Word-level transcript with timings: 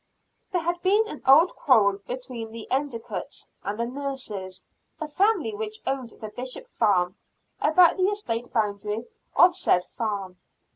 There 0.51 0.63
had 0.63 0.81
been 0.81 1.07
an 1.07 1.21
old 1.27 1.55
quarrel 1.55 1.99
between 2.07 2.51
the 2.51 2.67
Endicotts 2.71 3.47
and 3.63 3.79
the 3.79 3.85
Nurses, 3.85 4.63
a 4.99 5.07
family 5.07 5.53
which 5.53 5.79
owned 5.85 6.09
the 6.19 6.29
Bishop 6.29 6.65
Farm, 6.65 7.15
about 7.61 7.97
the 7.97 8.03
eastern 8.05 8.47
boundary 8.47 9.05
of 9.35 9.53
said 9.55 9.85
farm. 9.85 10.37